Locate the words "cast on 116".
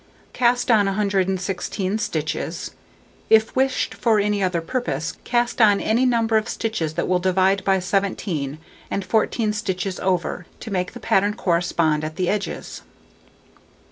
0.33-1.99